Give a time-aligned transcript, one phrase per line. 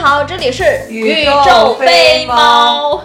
[0.00, 3.02] 好，这里是宇宙飞猫。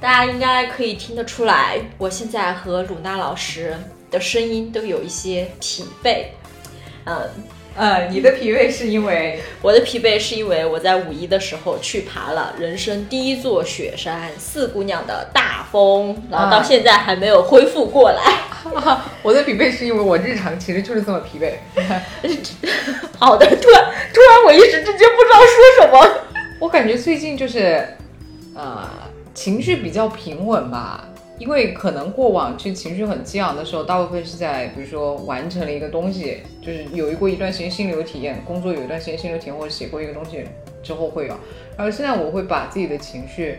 [0.00, 3.76] 大家应该可以听得出来，我现在和鲁娜老师
[4.10, 6.24] 的声音都有一些疲惫。
[7.04, 7.28] 嗯，
[7.76, 18.22] 呃，你的疲惫是因为我的疲惫是因为我在五一的时候去爬了人生第一座雪山四姑娘的大峰，然后到现在还没有恢复过来。
[19.22, 21.52] 我的疲惫是因为我日常其实就是这么疲惫。
[23.18, 25.46] 好的，突然突然我一时之间不知道说
[25.82, 26.21] 什么。
[26.62, 27.84] 我感觉最近就是，
[28.54, 28.88] 呃，
[29.34, 31.08] 情绪比较平稳吧。
[31.36, 40.44] 因为可能过往就情绪很激昂的时候，大部分是在比如说完成了一个东西，就是有一过一段时间心流体验，工作有一段时间心流体验，或者写过一个东西
[40.84, 41.34] 之后会有。
[41.76, 43.58] 然后现在我会把自己的情绪，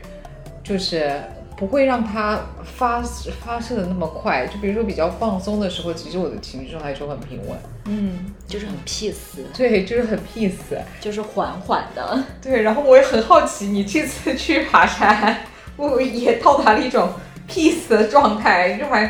[0.64, 1.20] 就是
[1.64, 4.46] 不会让它发发射的那么快。
[4.48, 7.58] 就比如说比较放松的时候，其实我的情绪状态就很平稳。
[7.86, 9.14] 嗯，就是很 peace，
[9.56, 12.22] 对，就是很 peace，就是缓缓的。
[12.42, 15.46] 对，然后我也很好奇，你这次去爬山，
[15.78, 17.14] 我也到达了一种
[17.50, 19.06] peace 的状态，就还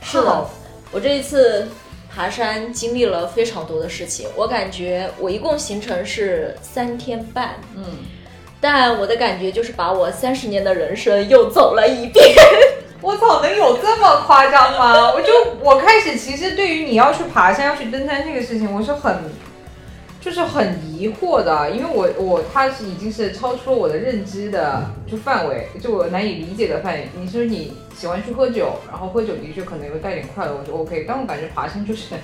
[0.00, 0.48] 是的，
[0.92, 1.68] 我这一次
[2.10, 7.84] 爬山经历了非常多的事情，我感觉我一共行程是三天半，嗯，
[8.62, 12.24] 但我的感觉就是把我三十年的人生又走了一遍。
[13.02, 15.12] 我操，能有这么夸张吗？
[15.12, 19.24] 我就我开始其实对于你要去爬山、要去登山这个事情，我是很
[20.20, 27.08] 就是很疑惑的，因为我我它是已经是超出了我的认知的就范围，就我难以理解的范围。
[27.20, 32.14] 你说你喜欢去喝酒，然后喝酒的确可能有带点快乐，我就 OK，但我感觉爬山就是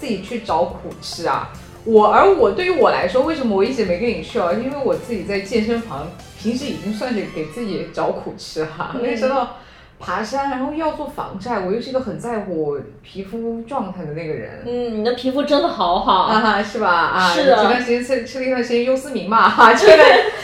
[0.00, 1.52] 自己去找苦吃啊。
[1.84, 4.52] 我而我对于我来说，为什么我一直没跟你去啊？
[4.52, 6.08] 因为我自己在健身房，
[6.40, 9.56] 平时已经算是给自己找苦吃哈、没想到。
[10.04, 14.64] 爬山，然后要做防晒，我又是一个很在乎皮肤状态的那个人。
[14.66, 16.90] 嗯，你的皮肤真的好好啊哈，是吧？
[16.90, 17.54] 啊，是的。
[17.54, 20.02] 前段时间吃吃了一段时间优思明嘛，哈，这个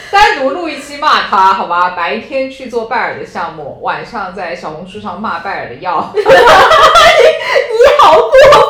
[0.09, 1.89] 单独录一期骂他，好吧？
[1.89, 6.09] 白天去做拜耳的项目，晚上在小红书上骂拜耳的药。
[6.15, 6.25] 你你
[8.01, 8.68] 好过分！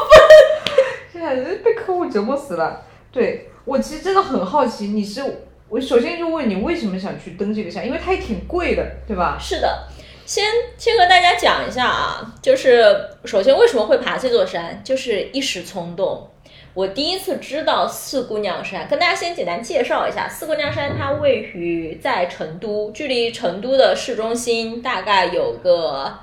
[1.35, 2.81] 被客户折磨死了。
[3.11, 5.23] 对我其实真的很好奇，你是
[5.67, 9.37] 我首先就问你为什么想去登这个山，因为它也挺贵的，对吧？
[9.39, 9.87] 是的。
[10.25, 10.45] 先
[10.77, 12.85] 先和大家讲一下啊，就是
[13.25, 16.29] 首先为什么会爬这座山，就是一时冲动。
[16.75, 26.13] 我第一次知道四姑娘山，跟大家先简单介绍一下，四姑娘山它位于在成都，距离成都的市中心大概有个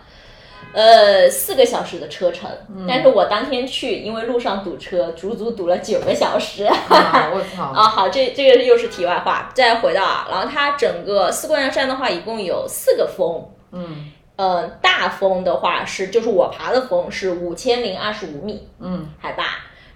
[0.72, 2.50] 呃四个小时的车程。
[2.68, 6.64] 嗯、但是我当天去，因为路上堵车，足足堵了九个小时。
[6.64, 7.64] 啊、 我操！
[7.64, 9.50] 啊，好，这这个又是题外话。
[9.54, 13.42] 再回到啊，然后它整个四姑娘山的话，一共有四个峰。
[13.72, 19.44] 嗯，呃，大峰的话是就是我爬的峰是五千零二十五米，嗯，海拔。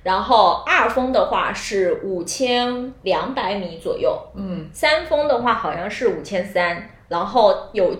[0.02, 7.94] 然后二峰的话是五千两百米左右，嗯，三峰的话好像是五千三，然后有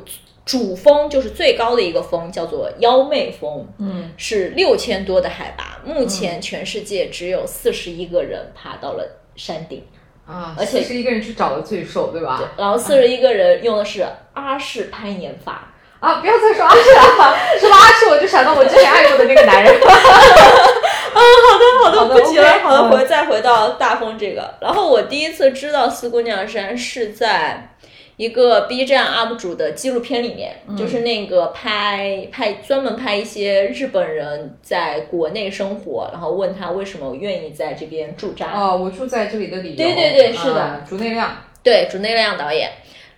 [0.51, 9.07] 主峰就是最高的一个峰叫做幺妹峰，嗯，是六千多的海拔，目前全世界只有四十一个人爬到了
[9.37, 9.85] 山顶。
[10.27, 12.39] 啊，而且是一个人去找的最瘦，对吧？
[12.39, 16.21] 对，然后四十一个人用的是阿式攀岩法啊！
[16.21, 19.73] 不要再说阿式了，说阿式我就想到我之前爱过的那个男人。
[19.79, 22.59] 啊，好的好的，不提了。
[22.59, 24.53] 好的，嗯回再回到大风这个。
[24.61, 27.77] 然后我第一次知道四姑娘山是在
[28.21, 38.53] 一个 B 站 UP 主的纪录片里面，嗯就是那个拍拍专门拍一些日本人在国内生活，然后问他为什么愿意在这边驻扎。
[38.53, 39.77] 哦，我住在这里的理由。
[39.77, 41.35] 对对对是的啊竹内亮。
[41.63, 42.71] 对，竹内亮导演。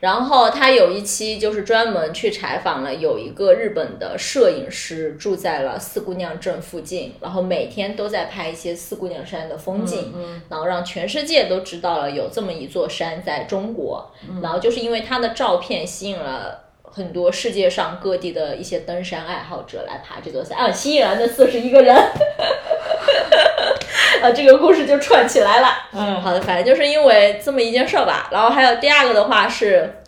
[0.03, 14.11] 然后他有一期就是专门去采访了有一个日本的摄影师住在了四姑娘镇附近，然后每天都在拍一些四姑娘山的风景，嗯然后让全世界都知道了有这么一座山在中国。
[14.29, 16.59] 嗯然后就是因为他的照片吸引了。
[16.95, 21.97] 很多世界上各地的一些登山爱好者来爬这座山，啊，吸引了那四十一个人，
[24.21, 25.69] 啊，这个故事就串起来了。
[25.95, 28.29] 嗯，好的，反正就是因为这么一件事儿吧。
[28.31, 30.02] 然后还有第二个的话是，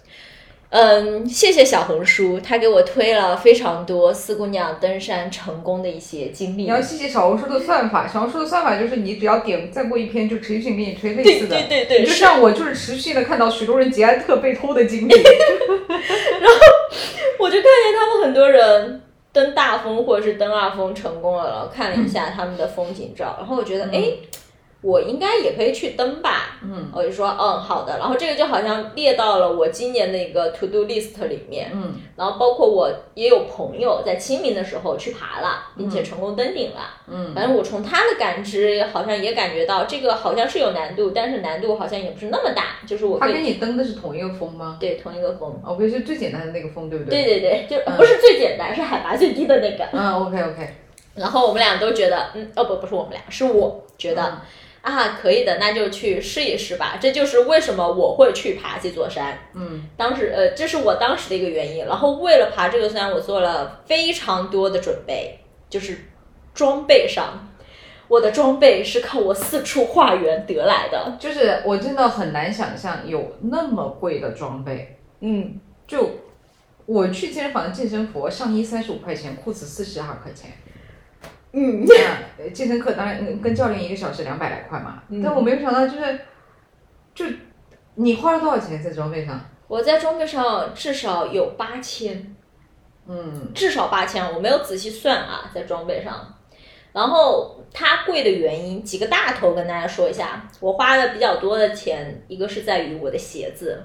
[0.75, 6.62] 嗯，谢谢小红书，他给我推了非常多四姑娘登山成功的一些经历。
[6.62, 11.55] 你要谢谢小红书的算法，小红书的算法就是你只要点再过一篇，就持续性给你推类似的。
[11.55, 15.15] 对对对，你就像我就是持续性的看到许多人捷安特被偷的经历。
[15.15, 16.59] 然后
[17.38, 19.00] 我就看见他们很多人
[19.32, 24.11] 登大峰或者是登二峰成功了，然后看了一下他们的风景照，然后我觉得，哎、
[24.85, 26.59] 我应该也可以去登吧。
[26.63, 31.71] 嗯我就说嗯好的，然后这个就好像列到了我今年的一个 to do list 里面。
[31.73, 36.95] 嗯然后包括我也有朋友在清明的时候去爬了，并且成功登顶了。
[37.09, 45.59] 嗯反正我从他的感知，好像也感觉到这个好像是有难度，但是难度好像也不是那么大，就是我他跟你登的是同一个峰吗对同一个峰。
[45.65, 47.41] ？OK，是最简单的那个峰，对不对对？
[47.41, 49.85] 对对，就不是最简单，是海拔最低的那个。
[49.93, 50.75] 嗯，OK OK，
[51.17, 54.41] 然后我们俩都觉得，嗯，哦不，不是我们俩，是我觉得、
[54.85, 56.99] 啊，可以的，那就去试一试吧。
[57.01, 59.39] 这就是为什么我会去爬这座山。
[59.55, 61.87] 嗯当时，呃，这是我当时的一个原因。
[61.87, 65.41] 然后为了爬这个山，我做了非常多的准备，
[65.71, 65.97] 就是
[66.53, 67.49] 装备上，
[68.09, 71.17] 我的装备是靠我四处化缘得来的。
[71.19, 74.99] 就是我真的很难想象有那么贵的装备。
[75.21, 76.11] 嗯，就
[76.85, 80.51] 我去健身房的健身服，上衣三十五块钱，裤子四十二块钱。
[81.56, 86.21] 嗯，那健身课当然嗯跟教练一个小时两百来块嘛，嗯但我没有想到就是，
[87.15, 87.25] 就
[87.95, 89.41] 你花了多少钱在装备上？
[89.69, 92.35] 我在装备上至少有八千。
[93.06, 96.35] 嗯至少八千，我没有仔细算啊，在装备上。
[96.93, 100.49] 然后它贵的原因，几个大头跟大家说一下。
[100.59, 103.81] 我花的比较多的钱，一个是在于我的鞋子，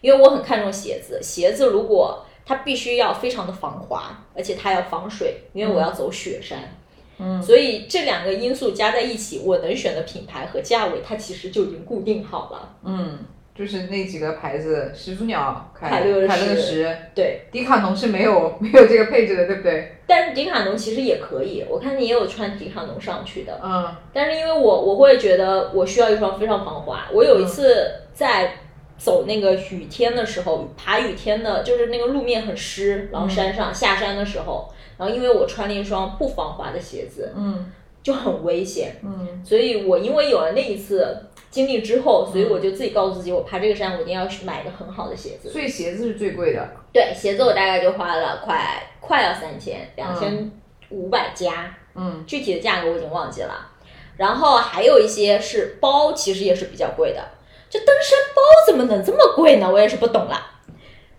[0.00, 1.18] 因为我很看重鞋子。
[1.20, 6.58] 鞋子如果它必须要非常的防滑，而且它要防水，因为我要走雪山。
[6.60, 6.76] 嗯
[7.42, 12.76] 所以这两个因素加在一起，我能选的品牌和价位，它其实就已经固定好了。
[12.84, 13.18] 嗯，
[13.54, 19.96] 就是那几个牌子，始祖鸟、凯凯乐凯乐石石、对，迪卡侬是没有 没有这个配置的，对不对？
[20.06, 23.60] 但是迪卡侬其实也可以，我看你也有穿迪卡侬上去的。
[23.62, 27.08] 嗯但是因为我我会觉得我需要一双非常防滑。
[27.12, 28.52] 我有一次在
[29.00, 38.96] 走那个雨天的时候，爬雨天的，就是那个路面很湿，然后山上、下山的时候，然后因为我穿了一双不防滑的鞋子，嗯就很危险。
[39.02, 41.16] 嗯所以我因为有了那一次
[41.50, 45.50] 经历之后，所以我就自己告诉自己，我爬这个山我一定要去买一个很好的鞋子。
[45.50, 46.68] 所以鞋子是最贵的。
[46.92, 50.52] 对，鞋子我大概就花了快快要三千，两千
[50.90, 51.74] 五百加。
[51.94, 53.68] 嗯具体的价格我已经忘记了。
[54.16, 57.24] 然后还有一些是包，其实也是比较贵的。
[57.70, 59.70] 这登山包怎么能这么贵呢？
[59.72, 60.48] 我也是不懂了。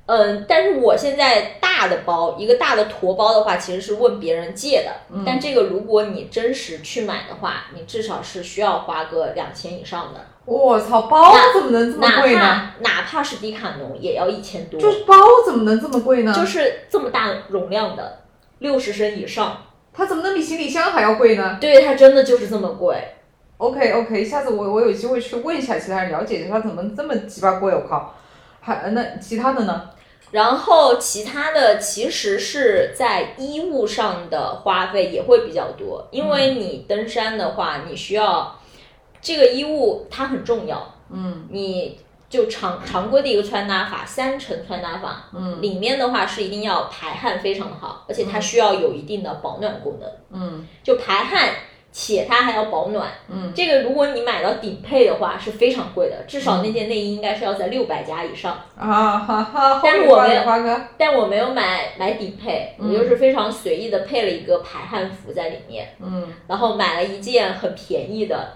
[0.08, 4.92] 嗯，但是我现在大的包，一个大的驮包的话，其实是问别人借的。
[5.26, 10.20] 但这个如果你真实去买的话，你至少是需要花个两千以上的。
[10.44, 12.40] 我操，包怎么能这么贵呢？
[12.40, 14.78] 怕哪怕是迪卡侬，也要一千多。
[14.78, 15.16] 就是包
[15.46, 16.34] 怎么能这么贵呢？
[16.34, 18.24] 就是这么大容量的，
[18.60, 22.98] 六十升以上，它怎么能比行李箱还要贵呢对它真的就是这么贵。
[23.62, 28.16] ？OK OK，下次我我有机会去问一下其他人，了解一下它怎么这么鸡巴贵，我靠！
[28.60, 29.90] 还那其他的呢？
[30.32, 38.60] 然后其他的其实是在衣物上的花费也会比较多，因为你登山的话，你需要
[39.22, 42.00] 这个衣物它很重要，嗯你
[42.30, 51.50] 就常常规的一个穿搭法，三层穿搭法，嗯里面的话是一定要排汗非常的好，而且它需要有一定的保暖功能，嗯就排汗。
[51.92, 58.62] 且它还要保暖，嗯，这个如果你买到顶配的话是非常贵的，至少那件内衣应该是要在六百加以上。
[58.78, 66.34] 啊哈哈，但是我没有，但我没有买买顶配，我就是非常随意的配了一个排汗服在里面，嗯。
[66.48, 68.54] 然后买了一件很便宜的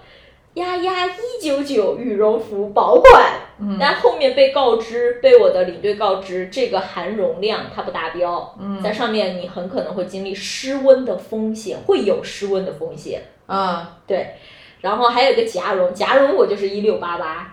[0.56, 14.34] 丫丫一九九羽绒服保管，嗯但后面被告知，被我的领队告知这个含绒量它不达标，嗯在上面你很可能会经历失温的风险，会有失温的风险，啊对，
[14.80, 17.52] 然后还有一个夹绒，夹绒我就是一六八八。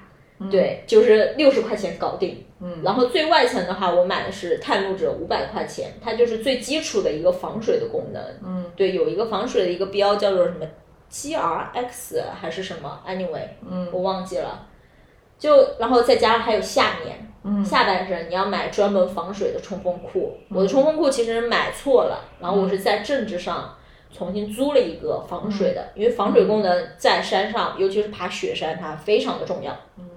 [0.52, 2.44] 对，就是六十块钱搞定。
[2.60, 8.22] 嗯然后最外层的话，我买的是探路者五百块钱，它就是最基础的一个防水的功能。
[8.46, 10.66] 嗯对，有一个防水的一个标叫做什么
[11.14, 14.66] GRX 还是什么，anyway，嗯我忘记了。
[15.38, 20.36] 就然后再加上还有下面，嗯下半身你要买专门防水的冲锋裤。
[20.50, 23.78] 我的冲锋裤其实买错了，然后我是在政治上
[24.12, 29.72] 重新租了一个防水的，因为防水功能在山上，尤其是爬雪山，它非常的重要。
[29.98, 30.10] 嗯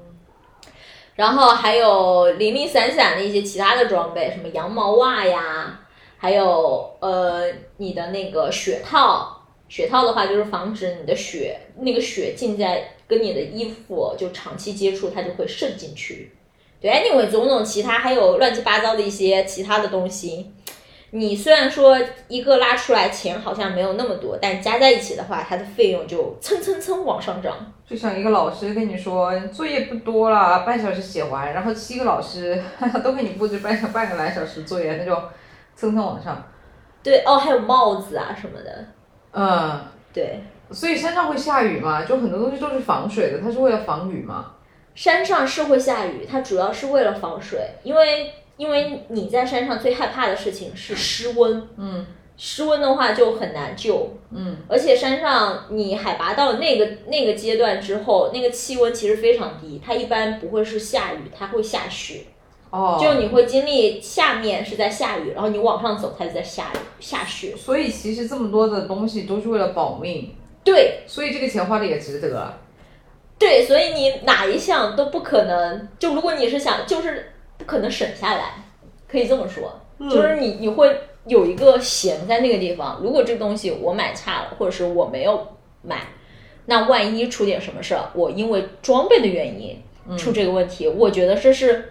[1.17, 5.81] 然后还有零零散散的一些其他的装备，什么羊毛袜呀，
[6.17, 7.45] 还有呃
[7.79, 9.36] 你的那个雪套。
[9.69, 16.33] 雪套的话，就是防止你的血那个血浸在跟你的衣服就长期接触，它就会渗进去。
[16.81, 20.53] 对，anyway，种种其他还有乱七八糟的一些其他的东西。
[21.11, 21.97] 你虽然说
[22.29, 27.73] 一个拉出来钱好像没有那么多，但加在一起的话，它的费用就蹭蹭蹭往上涨。
[27.89, 32.61] 就像一个老师跟你说作业不多了，半小时写完，然后七个老师
[33.03, 35.15] 都给你布置半小半个来小时作业，那就
[35.75, 36.45] 蹭蹭往上。
[37.03, 38.85] 对哦，还有帽子啊什么的。
[39.37, 39.81] 嗯，
[40.15, 40.41] 对，
[40.71, 42.05] 所以山上会下雨嘛？
[42.05, 44.53] 就很多东西都是防水的，它是为了防雨嘛。
[44.95, 52.07] 山上是会下雨，它主要是为了防水，因为因为你在山上最害怕的事情是失温，嗯。
[52.39, 54.59] 失温的话就很难救，嗯。
[54.69, 62.25] 而且山上你海拔到那个那个阶段之后，那个气温其实非常低，它一般不会是下雨，它会下雪，
[62.71, 71.01] 哦，就你会经历下面是在下雨，然后你往上走它是在下雨下雪，所以其实这么多的东西都是为了保命，对。
[71.07, 72.59] 所以这个钱花的也值得啊。
[73.39, 78.55] 对，所以你哪一项都不可能，就如果你是想就是不可能省下来，
[79.07, 79.79] 可以这么说，
[80.11, 85.47] 就是你你会有一个闲在那个地方，如果这个东西我买差了，或者是我没有
[85.83, 85.99] 买，
[86.65, 89.79] 那万一出点什么事儿，我因为装备的原因
[90.17, 91.91] 出这个问题，我觉得这是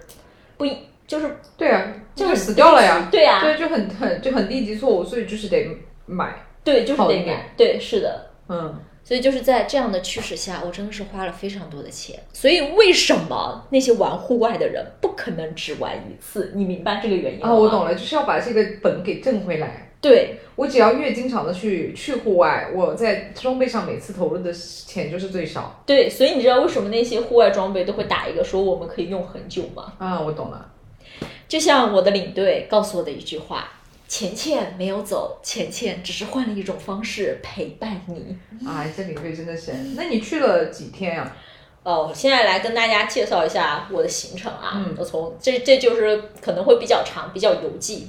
[0.57, 3.07] 不一就是对啊，就是死掉了呀。
[3.11, 5.67] 对呀、对，就很很就很低级错误，所以就是得
[6.05, 6.35] 买。
[6.63, 8.31] 对，就是得买，对，是的。
[8.49, 12.19] 嗯，所以就是在这样的驱使下，我真的是花了非常多的钱。
[12.33, 16.53] 所以为什么那些玩户外的人不可能只玩一次？
[16.55, 17.49] 你明白这个原因吗？
[17.49, 19.84] 啊，我懂了，就是要把这个本给挣回来。
[20.01, 25.81] 对我只要越经常的去去户外，我在装备上每次投入的钱就是最少。
[25.85, 29.93] 对，所以你知道为什么那些户外装备都会打一个说我们可以用很久吗？
[29.97, 30.71] 啊，我懂了。
[31.47, 33.67] 就像我的领队告诉我的一句话：
[34.07, 38.37] 钱钱没有走，钱钱只是换了一种方式陪伴你。
[38.67, 39.95] 啊， 这领队真的神。
[39.95, 41.35] 那你去了几天呀、
[41.83, 44.73] 哦，现在来跟大家介绍一下我的行程啊。
[44.75, 48.07] 嗯我从这这就是可能会比较长，比较游记。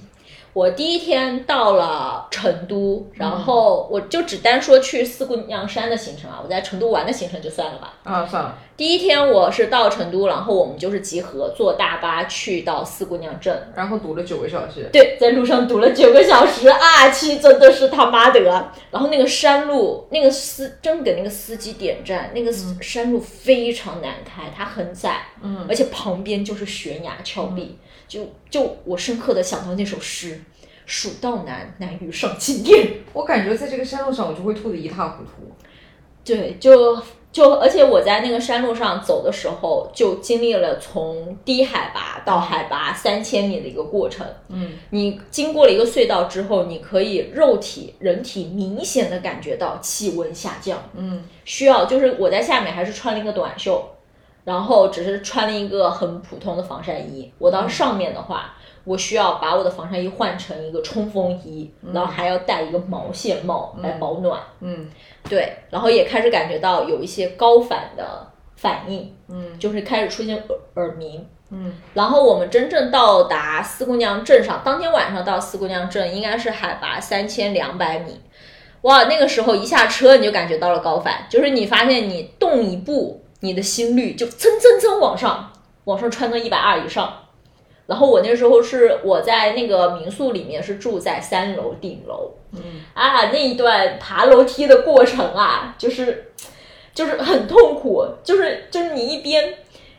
[0.57, 7.93] 我第一天到了成都，然后我就只单说去四姑娘山的行程啊，我在成都玩的行程就算了吧。
[8.05, 8.27] 啊？
[8.27, 14.91] 算了，第一天我是到成都，然后我们就是集合坐大巴去到四姑娘镇，然后堵了九个小时。
[14.93, 18.41] 对，在路上堵了九个小时啊，气真的是他妈的。
[18.91, 22.53] 然后那个山路，那个司真给那个司机点赞，那个
[22.83, 30.39] 山路非常难开，它很窄，嗯，而且旁边就是悬崖峭壁，就就我深刻的想到那首诗
[30.85, 35.51] ：“蜀道难，难于上青天。”我感觉在这个山路上，我就会吐得一塌糊涂。
[36.23, 37.01] 对，就
[37.37, 44.27] 就而且我在那个山路上走的时候，就经历了从低海拔到海拔三千米的一个过程。
[44.49, 50.83] 嗯，你经过了一个隧道之后，你可以肉体人体明显的感觉到气温下降。
[50.95, 53.85] 嗯，需要就是我在下面还是穿了一个短袖，
[54.45, 57.31] 然后只是穿了一个很普通的防晒衣。
[57.37, 58.56] 我到上面的话，
[58.87, 64.41] 我需要把我的防晒衣换成一个冲锋衣，然后还要戴一个毛线帽来保暖。
[64.61, 64.89] 嗯
[65.29, 68.25] 对，然后也开始感觉到有一些高反的
[68.55, 71.27] 反应，嗯就是开始出现耳耳鸣。
[71.51, 78.21] 嗯然后我们真正到达四姑娘镇上，当天晚上到四姑娘镇应该是海拔三千两百米。
[78.83, 85.53] 哇，那个时候一下车你就感觉到了高反，就是你发现你动一步，你的心率就蹭蹭蹭往上，
[85.85, 87.13] 往上窜到一百二以上。
[87.87, 92.61] 然后我那时候是我在那个民宿里面是住在三楼顶楼，嗯
[92.95, 96.33] 啊，那一段爬楼梯的过程啊，就是
[96.93, 99.55] 就是很痛苦，就是就是你一边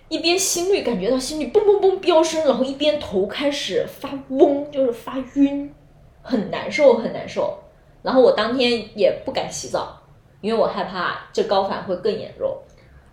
[0.09, 5.73] 一边心率感觉到心率嘣嘣嘣飙升，然后一边头开始发嗡，就是发晕，
[6.21, 7.57] 很难受很难受。
[8.03, 10.01] 然后我当天也不敢洗澡，
[10.41, 12.57] 因为我害怕这高反会更严重。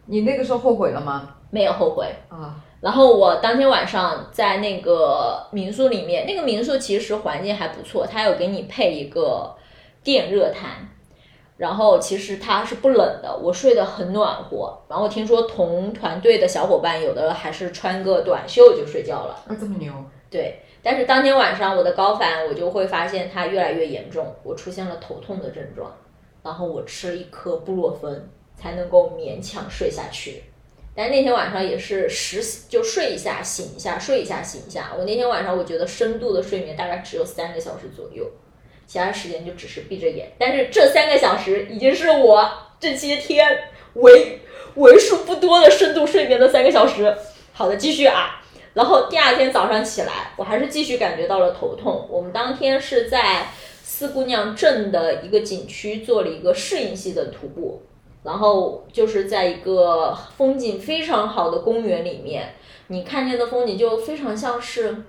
[0.07, 1.37] 你那个时候后悔了吗？
[1.50, 9.57] 没有后悔，啊，然后我当天晚上在那个民宿里面，那个民宿其实环境还不错，它有给你配一个
[10.03, 10.87] 电热毯，
[11.57, 14.79] 然后其实它是不冷的，我睡得很暖和。
[14.87, 19.91] 然后听说同团队的小伙伴有的还是穿个短袖就睡觉了，那这么牛。
[20.29, 20.61] 对。
[20.83, 25.91] 但是当天晚上我的高反，我就会发现它越来越严重，我出现了头痛的症状，
[26.43, 30.43] 然后我吃了一颗布洛芬才能够勉强睡下去。
[30.96, 34.92] 但那天晚上也是时就睡一下醒一下，睡一下醒一下。
[34.96, 38.30] 我那天晚上我觉得深度的睡眠大概只有三个小时左右，
[38.86, 40.32] 其他时间就只是闭着眼。
[40.38, 42.48] 但是这三个小时已经是我
[42.78, 44.40] 这些天为
[44.76, 47.16] 为数不多的深度睡眠的三个小时。
[47.52, 48.40] 好的，继续啊。
[48.74, 52.08] 然后第二天早上起来，我还是继续感觉到了头痛。
[52.10, 53.48] 我们当天是在
[53.82, 57.82] 四姑娘镇的一个景区做了一个适应性的徒步，
[58.25, 62.54] 然后就是在一个风景非常好的公园里面，
[62.87, 65.04] 你看见的风景就非常像是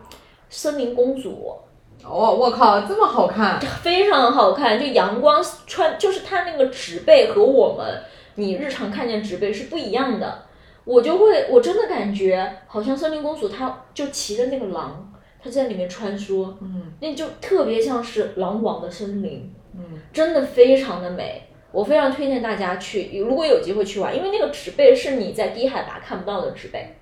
[0.50, 1.55] 森林公主，
[2.03, 3.60] 哦，我靠，这么好看！
[3.60, 4.79] 非常好看。
[4.79, 8.03] 就阳光穿，就是它那个植被和我们
[8.36, 10.43] 你日常看见植被是不一样的。
[10.84, 21.41] 我就会，我真的感觉好像森林公主，她就骑着那个狼，她在里面穿梭，嗯那就特别像是狼王的森林，嗯真的非常的美。
[21.75, 26.96] 我非常推荐大家去，如果有机会去玩，因为那个植被是你在低海拔看不到的植被。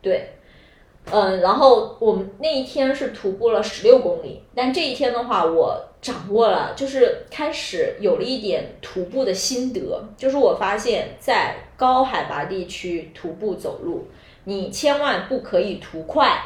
[0.00, 0.30] 对，
[1.12, 14.08] 嗯，然后我们那一天是徒步了十六公里，但这一天的话，我掌握了，就是开始有了一点徒步的心得，就是我发现，在高海拔地区徒步走路，
[14.44, 16.42] 你千万不可以图快，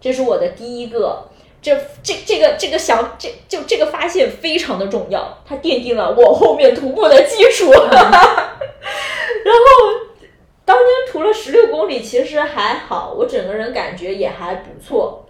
[0.00, 1.29] 这是我的第一个。
[1.62, 7.70] 这这这个这个想这就这个发现非常的重要，它奠定了我后面徒步的基础。
[9.42, 9.66] 然后
[10.64, 15.26] 当天徒了十六公里，其实还好，我整个人感觉也还不错。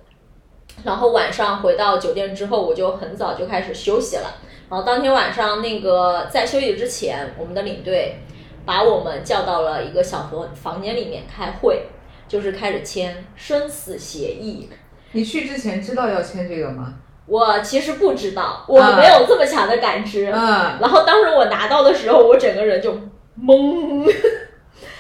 [0.85, 4.35] 然后晚上回到酒店之后，我就很早就开始休息了。
[4.69, 8.17] 然后当天晚上那个在休息之前，我们的领队
[8.65, 11.87] 把我们叫到了一个小房房间里面开会，
[12.29, 14.69] 就是开始签生死协议。
[15.13, 16.95] 你去之前知道要签这个吗？
[17.27, 20.27] 我其实不知道，我没有这么强的感知。
[20.35, 22.93] 嗯，然后当时我拿到的时候，我整个人就
[23.41, 24.05] 懵。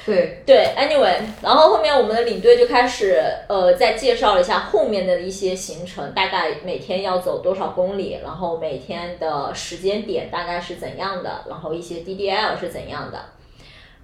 [0.07, 13.19] 对对，anyway，然后后面我们的领队就开始呃，再介绍了一下后面的一些行程，大概每天要走多少公里，然后每天的时间点大概是怎样的，然后一些 DDL 是怎样的，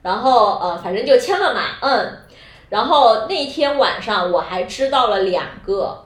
[0.02, 2.12] 然后呃，反正就签了嘛，嗯。
[2.68, 6.04] 然后那天晚上，我还知道了两个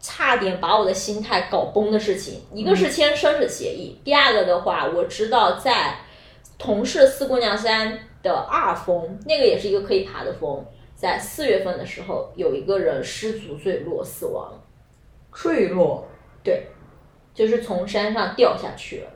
[0.00, 2.42] 差点把我的心态搞崩的事情。
[2.52, 5.98] 一个是签生死协议，第二个的话，我知道在
[6.58, 14.52] 同是四姑娘山的二峰，那个也是一个可以爬的峰，在四月份的时候，有一个人失足坠落死亡。
[15.32, 16.06] 坠落？
[16.42, 16.66] 对，
[17.32, 19.10] 就是从山上掉下去了。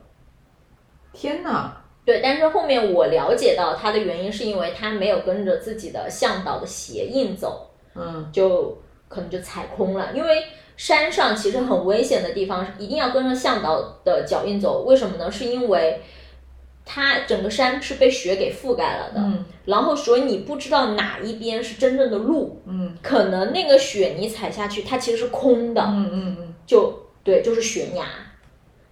[1.12, 1.83] 天哪！
[2.04, 8.76] 对，但是后面我了解到他的原因是因为他没有跟着自己的向导的鞋印走，嗯，就
[9.08, 10.10] 可能就踩空了。
[10.14, 10.44] 因为
[10.76, 14.82] 山上其实很危险的地方，一定要跟着向导的脚印走。
[14.82, 15.30] 为什么呢？
[15.30, 16.02] 是因为
[16.84, 28.04] 它整个山是被雪给覆盖了的，嗯，然后所以你不知道哪一边是真正的路，嗯，可能那个雪你踩下去，它其实是空的，嗯嗯嗯，就对，就是悬崖，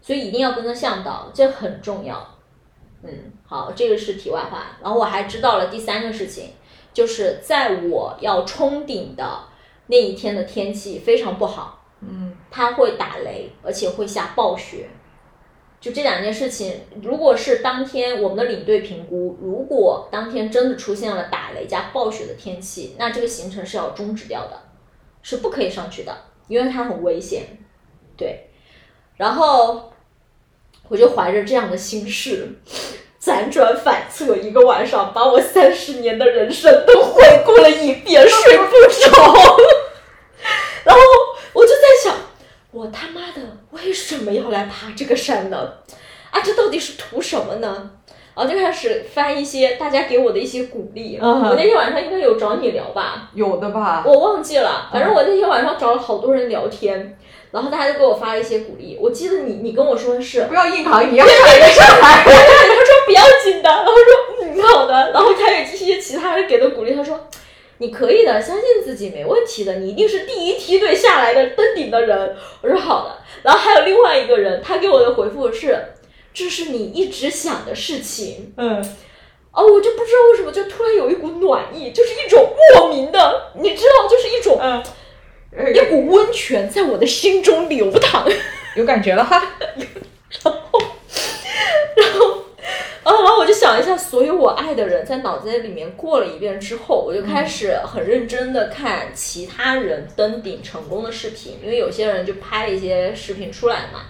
[0.00, 2.31] 所以一定要跟着向导，这很重要。
[3.04, 4.76] 嗯，好，这个是题外话。
[4.80, 6.50] 然后我还知道了第三个事情，
[6.92, 9.40] 就是在我要冲顶的
[9.88, 14.88] 那一天的天气非常不好，嗯，它会打雷，而且会下暴雪。
[15.80, 24.60] 就这两件事情，如果是当天我们的领队评估，如果当天真的出现了打雷加暴雪的天气，那这个行程是要终止掉的，
[25.22, 27.42] 是不可以上去的，因为它很危险。
[28.16, 28.48] 对，
[29.16, 29.91] 然后。
[30.92, 32.46] 我就怀着这样的心事，
[33.18, 39.56] 辗转反侧一个晚上，把我三十年的人生都回顾了一遍， 睡不着。
[40.84, 41.00] 然后
[41.54, 42.14] 我就在想，
[42.72, 45.72] 我他妈的为什么要来爬这个山呢？
[46.30, 47.90] 啊，这到底是图什么呢？
[48.34, 51.18] 然后就开始翻一些大家给我的一些鼓励。
[51.22, 53.30] 我那天晚上应该有找你聊吧？
[53.32, 54.04] 有的吧？
[54.06, 57.18] 我忘记了，反正我那天晚上找了好多人聊天。
[57.52, 64.04] 然后大家就给我发了一些鼓励，我记得你你跟我说的是不要硬扛，你要对 对对， 他说不要紧的，然后说
[64.40, 67.28] 嗯好的，然后还有一些其他人给的鼓励，他说
[67.76, 75.88] 你可以的，相信自己没问题的，你一定是第一梯队下来的登顶的人，我说好的，然后还有另外一个人，他给我的回复是
[76.32, 78.82] 这是你一直想的事情，嗯，
[79.52, 84.82] 哦，我就不知道为什么就突然有一股暖意，就是一种莫名的，你知道，就是一种嗯。
[85.54, 88.26] 一股温泉在我的心中流淌，
[88.74, 89.42] 有感觉了哈。
[90.42, 90.80] 然后，
[91.94, 92.30] 然后，
[93.02, 104.06] 啊，然后我就想一下，所有我爱的人在脑子里面过了一遍之后，我就开始很认真的看其他人登顶成功的视频，因为有些人就拍了一些视频出来嘛。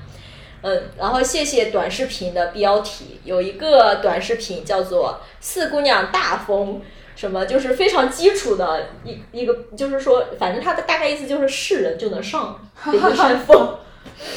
[0.62, 6.74] 嗯，然后谢谢短视频的标题，有一个短视频叫做《四姑娘大风》。
[7.14, 13.76] 什么就是非常基础的一一个，就是说，反正他的大概意思就是是人就能上的一个山峰。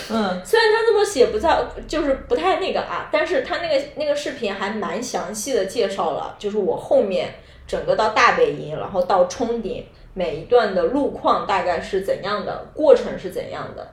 [0.09, 7.35] 嗯，虽然他这么写不在，就是不太那个啊，但是他那个那个视频还蛮详细的介绍了，就是我后面
[7.67, 13.88] 整个到大本营，然后到冲顶每一段的路况大概是怎样的，过程是怎样的。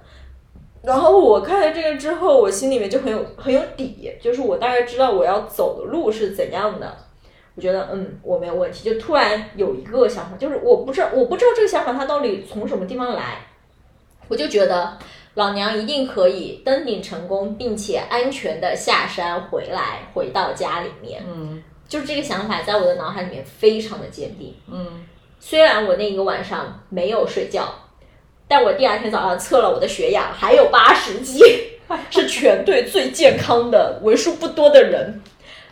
[0.82, 6.96] 然后我看了这个之后，我心里面就很有很有底，就是我大概知道我要走的路是怎样的。
[7.54, 8.88] 我觉得嗯，我没有问题。
[8.88, 13.38] 就突然有一个想法，就是我不知道，我不知道这个想法它到底从什么地方来。
[14.28, 14.96] 我就觉得
[15.34, 21.22] 老娘一定可以登顶成功，并且安全的下山回来，回到家里面。
[21.26, 24.54] 嗯，就是这个想法在我的脑海里面非常的坚定。
[24.70, 25.04] 嗯，
[25.38, 27.68] 虽然我那一个晚上没有睡觉，
[28.48, 31.42] 但我第二天早上测了我的血氧，还有八十几，
[32.08, 35.20] 是全队最健康的、为数不多的人。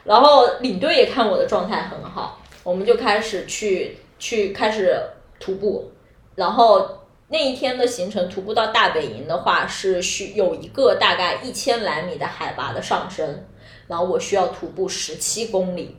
[0.04, 4.98] 然后领队也看我的状态很好，我们就开始去去开始
[5.38, 5.92] 徒步，
[6.34, 6.88] 然后
[7.28, 13.46] 那一天的行程徒步到大本营的话是需有一个大概一千来米的海拔的上升，
[13.86, 15.96] 然后我需要徒步十七公里，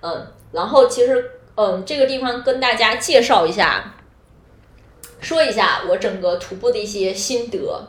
[0.00, 3.94] 嗯，然后其实嗯这个地方跟大家介绍一下，
[5.20, 7.86] 说一下我整个徒步的一些心得，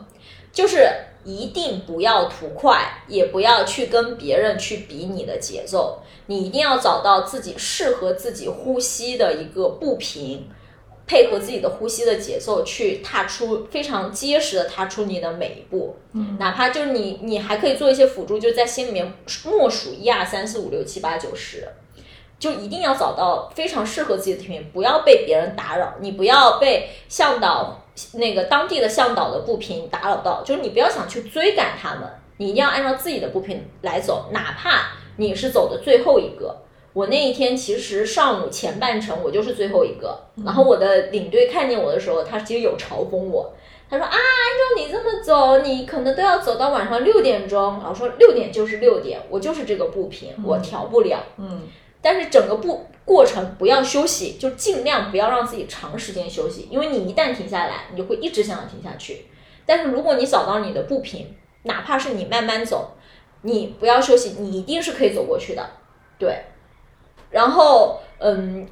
[0.52, 0.88] 就是
[1.24, 10.48] 一定不要图快，也不要去跟别人去比你的节奏，你一定要找到自己适合自己呼吸的一个步频，
[11.06, 19.12] 配合自己的呼吸的节奏去踏出非常结实的踏出你的每一步，嗯，哪怕就是你你还可以做一些辅助，就在心里面
[19.44, 21.68] 默数一二三四五六七八九十。
[22.38, 27.79] 就一定要找到非常适合自己的步频，不要被别人打扰，你不要被向导
[28.14, 32.08] 那个当地的向导的步频打扰到，就是你不要想去追赶他们，
[32.38, 36.56] 你一定要按照自己的步频来走，哪怕你是走的最后一个。
[36.92, 43.52] 我那一天其实上午前半程我就是最后一个，然后我的领队看见我的时候，他其实有嘲讽我，
[43.88, 47.74] 他说啊，按照你这么走，你可能都要走到晚上六点钟。
[47.74, 51.22] 然后说六点就是六点，我就是这个步频，我调不了。
[51.38, 51.62] 嗯
[52.02, 59.26] 但是整个步过程不要休息，就尽量不要让自己长时间休息，因为你一旦停下来，你就会一直想要停下去。
[59.66, 62.92] 但是如果你找到你的步频，哪怕是你慢慢走，
[63.42, 65.64] 你不要休息，你一定是可以走过去的。
[66.18, 66.44] 对，
[67.30, 68.66] 然后嗯，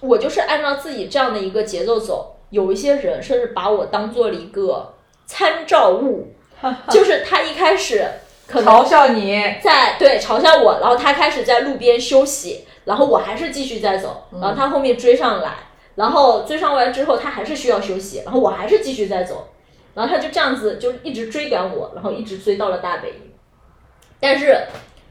[0.00, 4.94] 我就是按照自己这样的一个节奏走，有一些人甚至把我当做了一个
[5.26, 6.32] 参照物，
[6.90, 8.04] 就是他一开始
[8.46, 15.54] 可能嘲笑你，在对嘲笑我，然后他开始在路边休息，然后我还是继续在走，然后他后面追上来，
[15.94, 19.48] 然后追上来之后他还是需要休息，然后我还是继续在走，
[19.94, 23.32] 然后他就这样子就一直追赶我，然后一直追到了大北营，
[24.18, 24.56] 但是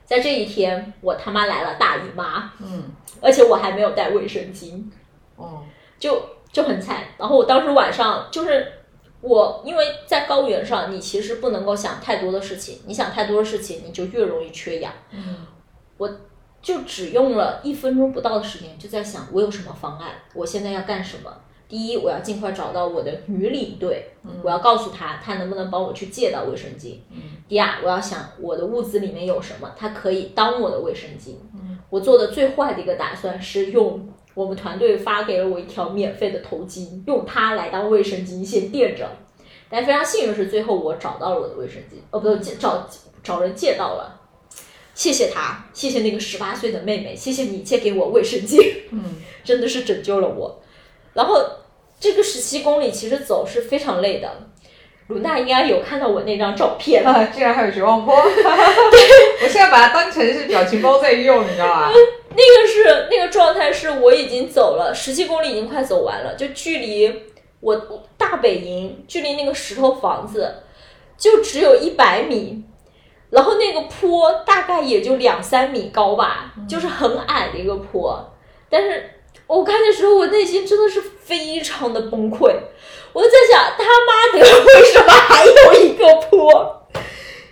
[0.06, 2.84] 在这一天我他妈来了大姨妈，嗯，
[3.22, 4.84] 而且我还没有带卫生巾，
[5.38, 5.64] 哦，
[5.98, 6.98] 就就很惨。
[7.18, 8.74] 然后我当时晚上就是
[9.22, 14.92] 我，因为在高原上，你其实不能够想太多的事情，你想太多的事情，你就越容易缺氧。
[15.12, 15.46] 嗯，
[15.98, 16.10] 我
[16.62, 21.32] 就只用了一分钟不到的时间，就在想我有什么方案，我现在要干什么。
[21.68, 24.12] 第一，我要尽快找到我的女领队，
[24.44, 26.98] 我要告诉她，她能不能帮我去借到卫生巾。
[27.48, 31.36] 第二，我要想我的物资里面有什么，她可以当我的卫生巾。
[31.90, 39.10] 我做的最坏的一个打算是用我们团队发给了我一条免费的头巾，用它来当卫生巾先垫着。
[39.70, 42.86] 但非常幸运的是，最后我找到了我的卫生巾，哦，不对，借找
[43.24, 44.21] 找人借到了。
[44.94, 48.60] 谢谢他，谢谢那个十八岁的妹妹，谢谢你借给我卫生巾，
[48.92, 50.62] 嗯， 真的是拯救了我。
[51.14, 51.44] 然后
[52.00, 54.30] 这个十七公里其实走是非常累的，
[55.08, 61.92] 卢娜应该有看到我那张照片，啊，竟然还有绝望坡， 我现在把它当成是表情包在用，你知道吧？
[62.30, 67.14] 那个是那个状态是我已经走了十七公里，已经快走完了，就距离
[67.60, 67.76] 我
[68.18, 70.64] 大本营，距离那个石头房子
[71.18, 72.64] 就只有一百米，
[73.32, 78.24] 然后那个坡大概也就两三米高吧，就是很矮的一个坡。
[78.70, 79.10] 但是
[79.48, 82.54] 我看的时候，我内心真的是非常的崩溃，
[83.14, 86.78] 我就在想，他妈的，为什么还有一个坡？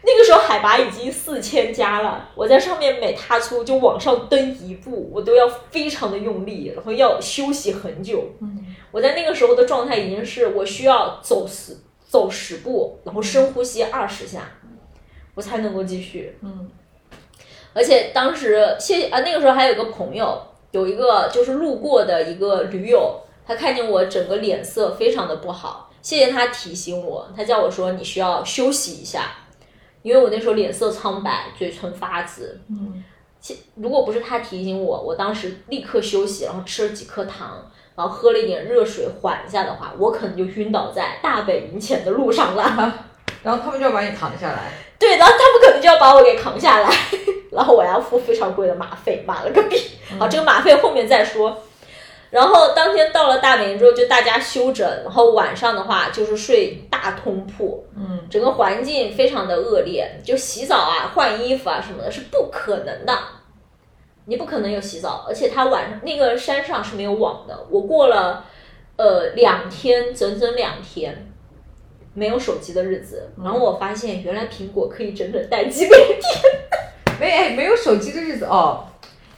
[0.02, 8.24] 那个时候海拔已经四千加了，我在上面每踏出就往上蹬一步，我都要非常的用力，然后要休息很久。
[8.42, 14.50] 嗯，我在那个时候的状态已经是我需要走十走十步，然后深呼吸二十下，
[15.40, 16.38] 我才能够继续。
[16.42, 16.70] 嗯，
[17.74, 20.38] 而且当时谢啊，那个时候还有个朋友，
[20.72, 29.32] 有一个就是路过的一个驴友，他看见我整个脸色非常的不好，谢谢他提醒我，他叫我说你需要休息一下，
[30.02, 32.60] 因为我那时候脸色苍白，嘴唇发紫。
[32.68, 33.02] 嗯，
[33.40, 43.06] 其如果不是他提醒我，我当时立刻休息，然后吃了几颗糖，然后喝了一点热水缓一下的话，我可能就晕倒在大北营前的路上了。
[43.42, 46.94] 然后他们就要把你扛下来，对，然后他们可能就要把我给扛下来，
[47.52, 49.78] 然后我要付非常贵的马费，马了个逼！
[50.20, 51.58] 好，这个马费后面再说。
[52.30, 63.18] 然后当天到了大北营之后，就大家休整，然后晚上的话就是睡大通铺，嗯，整个环境非常的恶劣，就洗澡啊、换衣服啊什么的是不可能的，
[64.26, 67.66] 你不可能有洗澡，而且它晚上那个山上是没有网的。
[67.72, 68.46] 我过了
[68.98, 71.29] 呃两天，整整两天
[72.14, 76.20] 没有手机的日子，然后我发现原来苹果可以整整待机两天。
[77.20, 78.86] 没哎没有手机的日子哦，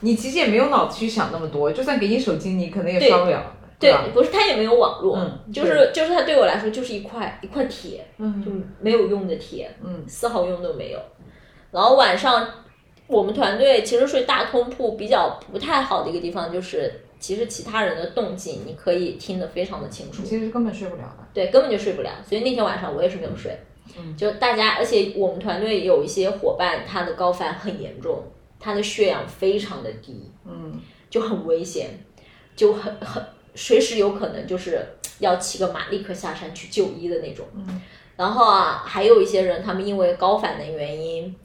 [0.02, 3.42] 你其实也没有脑子去想那么多，就算给你手机，你可能也刷不了，
[3.80, 11.00] 对吧？，不是它也没有网络，嗯就是就是它对我来说就是一块一块铁，就嗯没有用的铁，嗯丝毫用都没有。
[11.72, 12.48] 然后晚上
[13.08, 21.26] 我们团队其实睡大通铺比较不太好的一个地方就是，其实其他人的动静你可以听得非常的清楚，其实根本睡不了的。
[21.34, 22.10] 对，根本就睡不了。
[22.28, 23.58] 所以那天晚上我也是没有睡，
[23.98, 28.24] 嗯就大家，而且我们团队有一些伙伴，他的高反很严重，
[28.60, 31.92] 他的血氧非常的低，嗯，就很危险，
[32.56, 34.84] 就很很随时有可能就是
[35.20, 37.46] 要骑个马立刻下山去就医的那种。
[37.56, 37.82] 嗯
[38.18, 41.36] 然后啊，还有一些人，他们因为高反的原因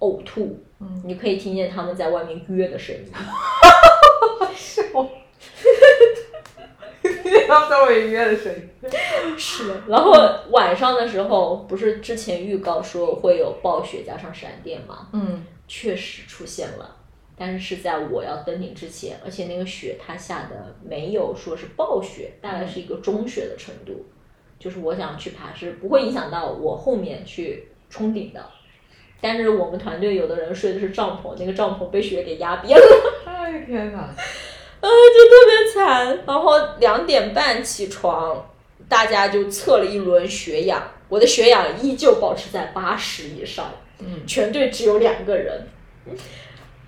[0.00, 3.02] 呕吐，嗯你可以听见他们在外面约的声音。
[7.48, 8.90] 他们在我约的声音。
[9.38, 10.12] 是的，然后
[10.50, 15.08] 晚上的时候，不是之前预告说会有暴雪加上闪电吗？
[15.12, 16.96] 嗯确实出现了，
[17.36, 24.06] 但是是在我要登顶之前，而且那个雪它下的没有说是暴雪，大概是一个中雪的程度，
[24.58, 28.44] 就是我想去爬是不会影响到我后面去冲顶的。
[29.20, 34.14] 但是我们团队有的人睡的是帐篷，那个帐篷被雪给压扁了，哎天哪！
[34.80, 36.18] 呃，就特别惨。
[36.26, 38.48] 然后两点半起床，
[38.88, 43.70] 大家就测了一轮血氧，我的血氧依旧保持在八十以上。
[43.98, 45.66] 嗯全队只有两个人，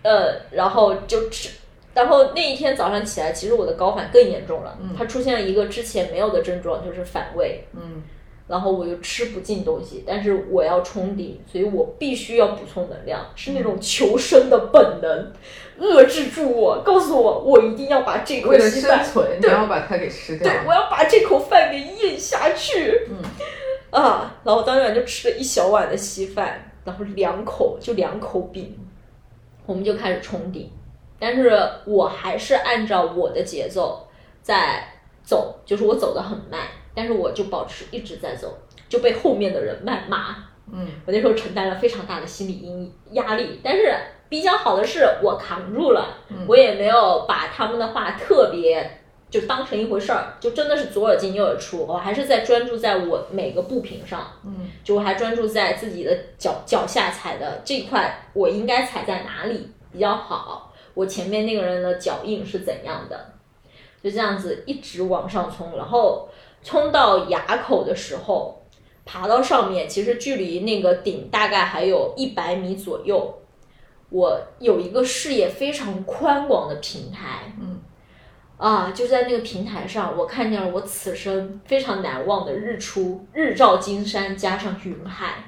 [0.03, 1.48] 呃，然后就吃，
[1.94, 8.03] 然后那一天早上起来，其实我的高反更严重了，嗯它出现了一个之前没有的症状，就是反胃，嗯
[8.49, 15.33] 然后我又吃不进东西，但是我要冲顶，所以我必须要补充能量，是那种求生的本能，
[15.79, 20.67] 遏制住我，告诉我我一定要把这口饭生存，你对要把它给吃掉对，。
[20.67, 23.07] 我要把这口饭给咽下去。
[23.11, 23.17] 嗯
[23.91, 28.79] 啊，然后当晚就吃了一小碗的稀饭，然后两口就两口饼，
[29.65, 30.71] 我们就开始冲顶。
[31.19, 34.07] 但是我还是按照我的节奏
[34.43, 34.87] 在
[35.25, 36.61] 走，就是我走的很慢，
[36.99, 38.59] 但是我就保持一直在走，
[38.89, 40.35] 就被后面的人谩骂。
[40.73, 40.89] 嗯。
[41.07, 43.95] 我那时候承担了非常大的心理阴压力，但是
[44.29, 46.45] 比较好的是我扛住了，嗯。
[46.49, 48.99] 我也没有把他们的话特别
[49.31, 54.69] 就当成一回事儿，就真的是左耳进右耳出，我还是在专注在我每个步频上，嗯。
[54.83, 63.33] 就我还专注在自己的脚脚下踩的这块，我应该踩在哪里比较好，我前面那个人的脚印是怎样的，
[64.03, 66.29] 就这样子一直往上冲，然后
[66.68, 68.62] 冲到垭口的时候，
[69.07, 73.40] 爬到上面，其实距离那个顶大概还有一百米左右。
[74.11, 77.81] 我有一个视野非常宽广的平台，嗯，
[78.59, 85.44] 啊，就在那个平台上，我看见了我此生非常难忘的日出，日照金山加上云海。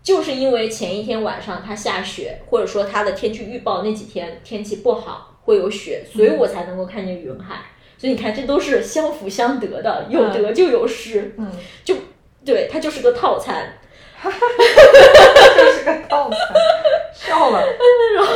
[0.00, 7.62] 就是因为前一天晚上它下雪，或者说它的天气预报那几天天气不好会有雪，所以我才能够看见云海。
[7.98, 11.50] 所以你看，这都是相辅相得的，有得就有失，嗯，
[11.84, 11.94] 就
[12.44, 13.78] 对，它就是个套餐。
[14.18, 16.40] 哈哈哈就是个套餐，
[17.14, 17.60] 笑了。
[18.16, 18.32] 然后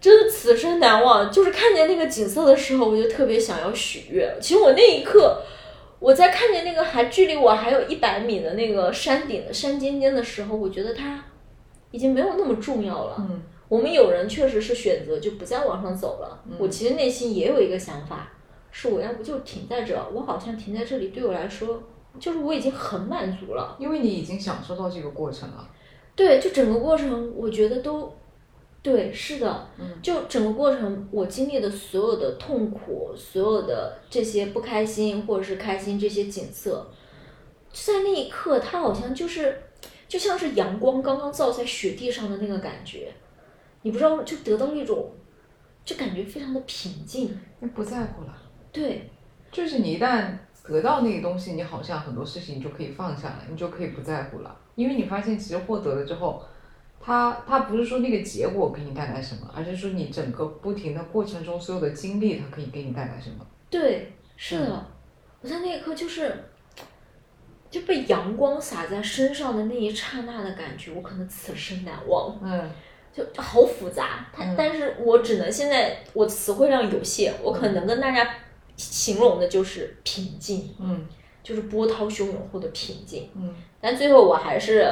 [0.00, 1.30] 真的此生难忘。
[1.32, 4.32] 就是看见那个景色的时候，我就特别想要许愿。
[4.40, 5.42] 其实我那一刻，
[5.98, 11.24] 我在看见那个还距离我还有一百米的那个山顶的山尖尖的时候，我觉得它
[11.90, 13.16] 已经没有那么重要了。
[13.18, 16.40] 嗯我们有人确实是选择就不再往上走了。
[16.48, 18.32] 嗯我其实内心也有一个想法，
[18.80, 21.82] 是我要不就停在这，我好像停在这里对我来说，
[22.20, 23.76] 就是我已经很满足了。
[23.80, 25.68] 因为你已经享受到这个过程了。
[26.14, 28.14] 对，就整个过程，我觉得都，
[28.80, 36.88] 对，是的，嗯就整个过程，我经历的所有的痛苦，所有的这些不开心或者是开心这些景色，
[37.72, 39.60] 就在那一刻，它好像就是，
[40.06, 43.12] 就像是阳光刚刚照在雪地上的那个感觉，
[43.82, 45.10] 你不知道，就得到一种，
[45.84, 48.36] 就感觉非常的平静，你不在乎了，
[48.72, 49.10] 对，
[49.50, 50.30] 就是你一旦
[50.64, 56.42] 得到那个东西，你好像很多事情你就可以放下了，你就可以不在乎了，因为你发现其实获得了之后，
[57.00, 63.46] 它它不是说那个结果给你带来什么，而是说你整个不停的过程中所有的经历，它可以给你带来什么。
[63.70, 64.86] 对，是的，
[65.40, 66.44] 我在那一刻就是
[67.70, 72.70] 就被阳光洒在身上的那一刹那的感觉，我可能此生难忘，嗯。
[73.10, 74.26] 就就好复杂。
[74.32, 74.54] 它，嗯。
[74.56, 78.28] 但是我只能现在我词汇量有限，我可能跟大家
[78.78, 81.06] 形容的就是平静，嗯。
[81.42, 83.28] 就是波涛汹涌后的平静。
[83.34, 83.54] 嗯。
[83.80, 84.90] 但最后我还是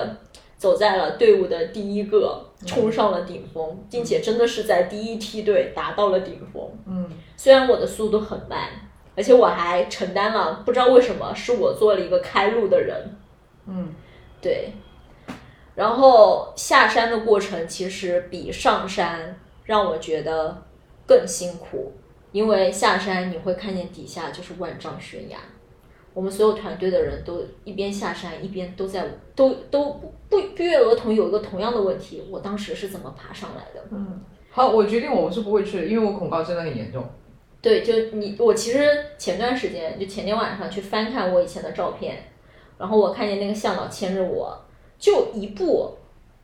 [0.57, 6.63] 走在了队伍的第一个，冲上了顶峰，并且真的是在第一梯队达到了顶峰。
[6.87, 7.11] 嗯。
[7.37, 8.71] 虽然我的速度很慢，
[9.15, 13.17] 而且我还承担了不知道为什么是我做了一个开路的人，
[13.67, 13.95] 嗯。
[14.41, 14.73] 对。
[15.75, 20.63] 然后下山的过程其实比上山让我觉得
[21.07, 21.93] 更辛苦，
[22.37, 25.39] 因为下山你会看见底下就是万丈悬崖，
[26.13, 33.83] 我们所有团队的人都一边下山一边都在都都不约而同有一个同样的问题，我当时是怎么爬上来的？
[33.91, 34.21] 嗯，
[34.51, 37.03] 好，我决定我是不会去的，因为我恐高真的很严重。
[37.63, 42.23] 对，就你我其实前段时间就前天晚上去翻看我以前的照片，
[42.77, 44.55] 然后我看见那个向导牵着我，
[44.99, 45.97] 就一步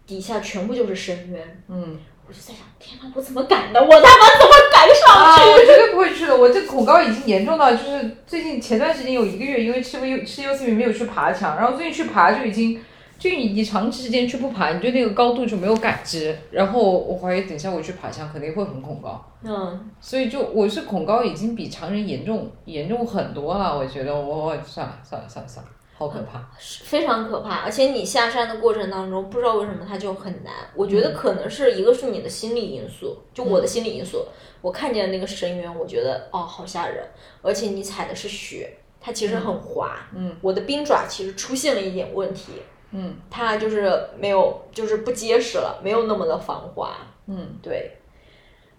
[0.07, 1.98] 底下全部就是深渊，嗯，
[2.33, 3.79] 我就在想，天呐，我怎么敢的？
[3.79, 5.51] 我他妈怎么敢上啊，去？
[5.51, 6.35] 我绝对不会去的。
[6.35, 12.81] 我这恐高已经严重到，就是最近前段时间有一个月，因为吃优吃优思明没有去爬墙，然后最近去爬就已经，
[13.18, 16.35] 就你你长时间去不爬，你对那个高度就没有感知。
[16.51, 23.77] 然后我怀疑等一下我去爬墙肯定会很恐高，嗯，所以就我是恐高已经比常人严重严重很多了。
[23.77, 26.50] 我觉得我我算了算了算了算了，好可怕。
[26.59, 27.57] 是非常可怕。
[27.62, 30.52] 而且你下山的过程当中，不知道为什么它就很难。
[30.74, 34.26] 我觉得可能是一个是你的心理因素，就我的心理因素。
[34.61, 37.05] 我看见那个深渊，我觉得哦好吓人，
[37.42, 39.96] 而且你踩的是雪，它其实很滑。
[40.14, 42.52] 嗯，我的冰爪其实出现了一点问题，
[42.92, 46.96] 嗯它就是没有，就是不结实了，没有那么的防滑。
[47.26, 47.96] 嗯对，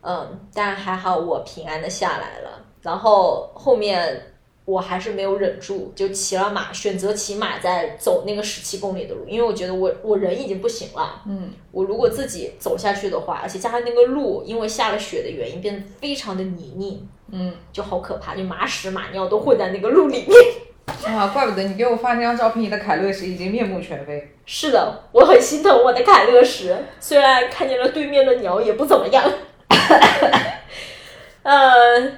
[0.01, 2.65] 嗯，但还好我平安的下来了。
[2.81, 4.32] 然后后面
[4.65, 11.21] 我还是没有忍住，就骑了马，选择骑马在走那个十七公里的路，因为我觉得我我人已经不行了。
[11.27, 16.99] 嗯我如果自己走下去的话，而且加上那个路，因为下了雪的原因，变得非常的泥泞，
[17.31, 20.37] 嗯就好可怕，就马屎马尿都混在那个路里面。
[21.05, 24.31] 啊，怪不得你给我发那张照片，你的凯乐石已经面目全非。
[24.45, 29.23] 是的，我很心疼我的凯乐石，虽然看见了对面的鸟也不怎么样。
[31.43, 32.11] 呃，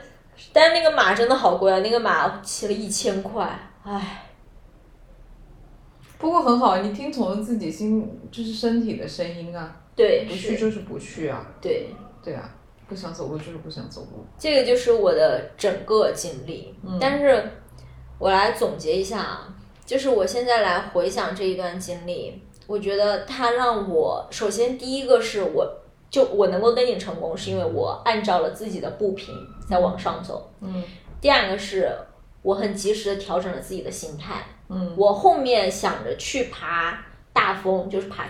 [0.56, 3.46] 但是那个马真的好贵啊，那个马骑了一千块，
[3.84, 4.24] 唉，
[6.18, 11.90] 不过很好，你听从了自己心，就是身体的声音啊，对，不去，就是不去啊，对，
[12.24, 12.50] 对啊，
[12.88, 14.26] 不想走路就是不想走路。
[14.40, 16.74] 这个就是我的整个经历。
[17.02, 17.52] 但是，
[18.18, 19.54] 我来总结一下啊，
[19.86, 25.82] 就是我现在来回想这一段经历，我觉得它让我首先第一个是我
[26.16, 29.36] 就我能够登顶成功，是因为我按照了自己的步频
[29.70, 30.50] 在往上走。
[30.62, 30.82] 嗯
[31.20, 31.92] 第二个是
[32.42, 34.46] 我很及时的调整了自己的心态。
[34.70, 38.30] 嗯我后面想着去爬大峰，就是爬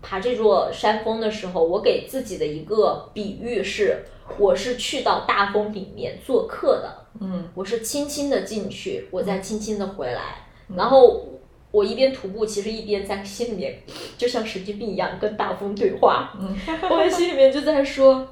[0.00, 4.06] 爬这座山峰的时候，我给自己的一个比喻是，
[4.38, 11.26] 我是去到大峰里面做客的，嗯我是轻轻的进去，我再轻轻的回来，然后
[11.70, 13.78] 我一边徒步，其实一边在心里面
[14.16, 16.56] 就像神经病一样跟大风对话，嗯。
[16.90, 18.26] 我在心里面就在说，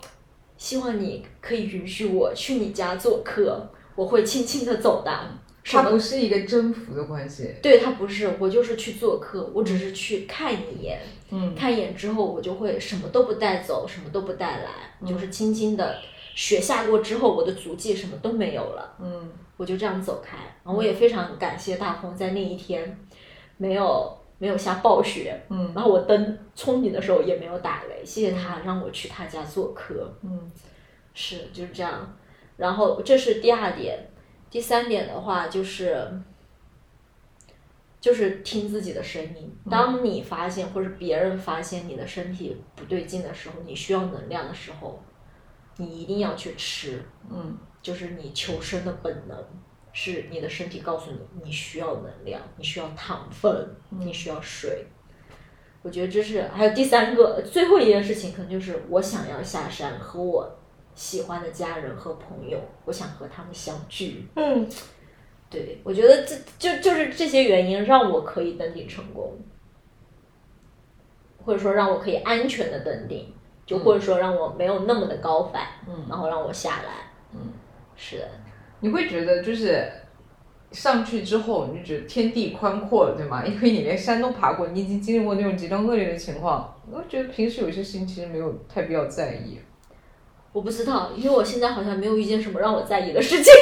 [0.56, 5.12] 希望你可以允许我去你家做客，我会轻轻的走的。
[5.68, 7.52] 它不是一个征服的关系。
[7.60, 11.54] 对它不是，我就是去做客，我只是去看一眼，嗯。
[11.54, 15.96] 看一眼之后我就会什么都不带走，什么都不带来，就是轻轻的
[16.36, 19.28] 雪下过之后，我的足迹什么都没有了，嗯。
[19.56, 20.36] 我就这样走开。
[20.62, 22.96] 然后我也非常感谢大风在那一天
[23.56, 30.12] 没有没有下暴雪，嗯然后我登冲顶的时候也没有打雷，谢谢他让我去他家做客。
[30.22, 30.50] 嗯
[31.14, 32.14] 是就是这样。
[32.58, 34.10] 然后这是第二点，
[34.50, 36.06] 第三点的话就是，
[38.00, 39.54] 就是听自己的声音。
[39.70, 45.02] 当你发现或者别人发现你的身体不对劲的时候，你需要能量的时候，
[45.76, 49.36] 你一定要去吃，嗯就是你求生的本能。
[49.98, 54.84] 是你的身体告诉你，你需要能量，你需要糖分，你需要水。
[55.80, 60.54] 我觉得这是还有第三个，最后一件事情，可能就是我想要下山和我
[60.94, 64.28] 喜欢的家人和朋友，我想和他们相聚。
[64.36, 64.68] 嗯。
[65.48, 69.38] 对，我觉得这就就是这些原因让我可以登顶成功，
[71.42, 73.32] 或者说让我可以安全的登顶，
[73.64, 76.04] 就或者说让我没有那么的高反，嗯。
[76.06, 77.12] 然后让我下来。
[77.32, 77.52] 嗯，
[77.96, 78.28] 是的，
[78.86, 79.84] 你会觉得就是
[80.70, 83.44] 上去之后，你就觉得天地宽阔，对吗？
[83.44, 89.58] 因为你连山都爬过，你已经经历过那种极端恶劣的情况，我觉得平时有些事情其实没有太必要在意。
[90.52, 93.52] 我不知道，因为我现在好像没有遇见什么让我在意的事情。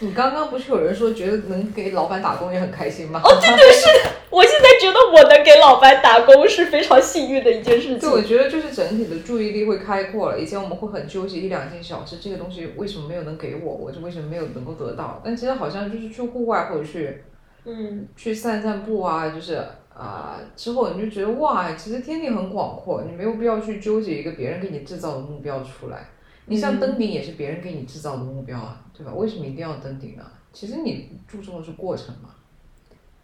[0.00, 3.20] 你刚刚不是有人说觉得能给老板打工也很开心吗？
[3.24, 8.20] 哦，对对是的，我现在觉得我能给老板打工是非常幸运的一件事情对，我。
[8.20, 10.38] 觉得就是整体的注意力会开阔了。
[10.38, 15.20] 以前我们会很纠结一两件小事，这个东西为什么没有能给我，我就为什么没有能够得到？
[15.24, 17.22] 但其实好像就是去户外或者去
[17.64, 19.62] 嗯，去散散步啊，就是
[19.94, 26.08] 啊、之后你就觉得哇，其实天地很广阔，你没有必要去纠结一个别人给你制造的目标出来。
[26.46, 29.12] 你像登顶也是别人给你制造的目标啊，对吧？
[29.12, 30.24] 为什么一定要登顶呢？
[30.52, 32.30] 其实你注重的是过程嘛，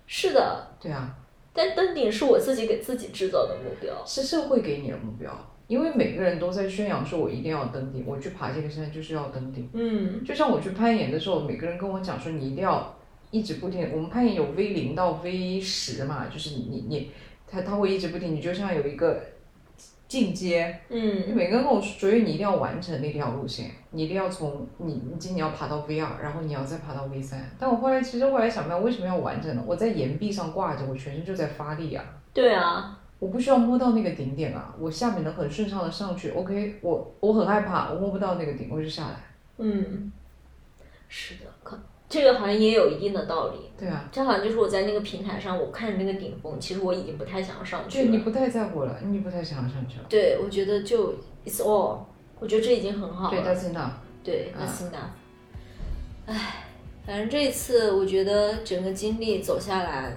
[0.07, 1.17] 是的，对啊，
[1.53, 4.05] 但登顶是我自己给自己制造的目标。
[4.05, 5.33] 是社会给你的目标，
[5.69, 9.71] 因为每个人都在宣扬说我一定要登顶，我去爬这个山就是要登顶。
[9.73, 12.97] 嗯就像我去攀岩的时候，每个人跟我讲说你一定要
[13.31, 17.13] 一直不停，我们攀岩有 V 零到 V 十嘛，就是你你你，
[17.47, 19.23] 它它会一直不停，你就像有一个
[20.11, 27.49] 进阶，嗯每个人跟我说，所以你一定要完成那条路线，你一定要从你你今年要爬到 V 二，然后你要再爬到 V 三。
[27.57, 29.63] 但我后来其实后来想，我为什么要完整呢？
[29.65, 32.05] 我在岩壁上挂着，我全身就在发力啊。
[32.35, 36.31] 对啊，我不需要摸到那个顶点啊，我下面能很顺畅的上去。
[36.31, 39.15] OK，我我很害怕，我摸不到那个顶，我就下来。
[39.59, 40.11] 嗯，
[41.09, 41.79] 是的，可
[42.11, 43.71] 这个好像也有一定的道理。
[43.79, 48.05] 对啊，这好像就是我在那个平台上，我看着那个顶峰，其实我已经不太想要上去了。
[48.05, 50.05] 对你不太在乎了，你不太想要上去了。
[50.09, 51.15] 对，我觉得就
[51.47, 52.01] it's all，
[52.39, 53.55] 我觉得这已经很好对了。
[53.55, 53.93] ，That's enough。
[54.23, 55.11] 对嗯，that's enough。
[56.27, 56.67] 唉，
[57.07, 60.15] 反正这一次我觉得整个经历走下来，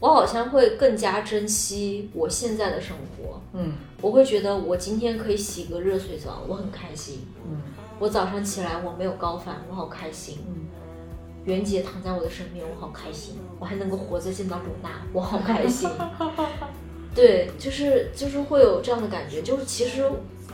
[0.00, 3.40] 我好像会更加珍惜我现在的生活。
[3.52, 7.26] 嗯我会觉得我今天可以洗个热水澡，我很开心。
[7.44, 7.60] 嗯
[7.98, 10.38] 我早上起来我没有高反，我好开心。
[10.48, 10.68] 嗯，
[11.50, 13.34] 袁姐躺在我的身边，我好开心。
[13.58, 15.88] 我还能够活着见到鲁娜，我好开心。
[17.14, 20.08] 对，就是就是会有这样的感觉，就是其实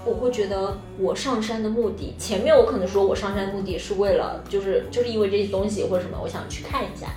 [0.05, 7.09] 我会觉得我上山的目的，前面我可能说我上山的目的是为了，就是就是因为这些东西或者什么，我想去看一下。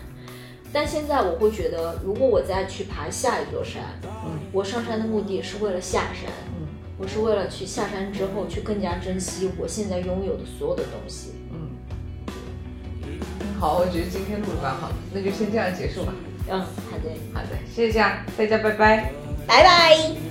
[0.72, 6.68] 但现在我会觉得，如果我再去爬下一座山，嗯我上山的目的是为了下山，嗯
[7.00, 11.32] 我是为了去下山之后去更加珍惜我现在拥有的所有的东西。
[13.60, 13.62] 嗯。
[13.62, 16.14] 好，我觉得今天录的蛮好的，那就先这样结束吧。
[16.50, 19.12] 嗯，好的，好的，谢谢大家，大家拜拜。
[19.46, 20.29] 拜拜。